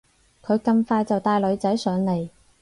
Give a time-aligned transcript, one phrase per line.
[0.41, 2.29] 佢咁快就帶女仔上嚟